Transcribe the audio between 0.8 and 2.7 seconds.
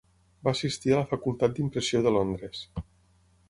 a la Facultat d'Impressió de Londres.